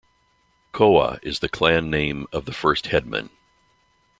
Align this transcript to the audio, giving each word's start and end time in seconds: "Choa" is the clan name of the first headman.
"Choa" 0.73 1.19
is 1.21 1.41
the 1.41 1.47
clan 1.47 1.91
name 1.91 2.25
of 2.33 2.45
the 2.45 2.53
first 2.53 2.87
headman. 2.87 3.29